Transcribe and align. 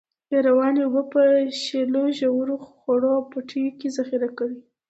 روانې 0.47 0.81
اوبه 0.85 1.01
په 1.05 1.09
په 1.13 1.23
شیلو، 1.63 2.03
ژورو، 2.19 2.55
خوړو 2.67 3.09
او 3.17 3.21
پټیو 3.31 3.77
کې 3.79 3.87
ذخیره 3.97 4.29
کړی. 4.37 4.59